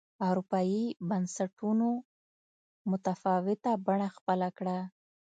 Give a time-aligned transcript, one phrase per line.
[0.27, 1.89] اروپايي بنسټونو
[2.91, 4.77] متفاوته بڼه خپله کړه.